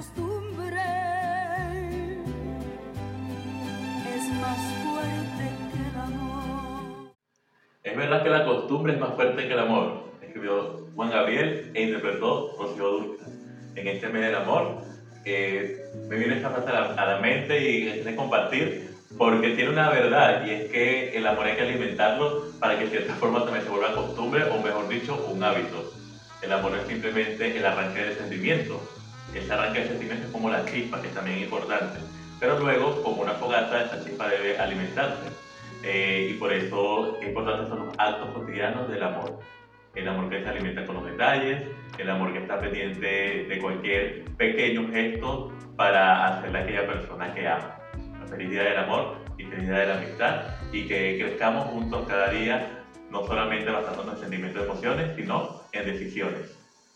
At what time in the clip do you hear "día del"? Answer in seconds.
48.50-48.78